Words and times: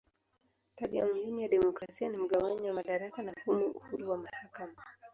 Tabia 0.75 1.05
muhimu 1.05 1.39
ya 1.39 1.47
demokrasia 1.47 2.09
ni 2.09 2.17
mgawanyo 2.17 2.67
wa 2.67 2.73
madaraka 2.73 3.21
na 3.21 3.35
humo 3.45 3.65
uhuru 3.65 4.09
wa 4.09 4.17
mahakama. 4.17 4.83